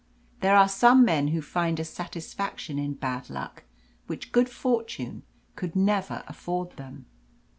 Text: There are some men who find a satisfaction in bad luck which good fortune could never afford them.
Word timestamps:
There 0.39 0.55
are 0.57 0.67
some 0.67 1.05
men 1.05 1.27
who 1.27 1.43
find 1.43 1.79
a 1.79 1.85
satisfaction 1.85 2.79
in 2.79 2.93
bad 2.95 3.29
luck 3.29 3.65
which 4.07 4.31
good 4.31 4.49
fortune 4.49 5.21
could 5.55 5.75
never 5.75 6.23
afford 6.27 6.71
them. 6.77 7.05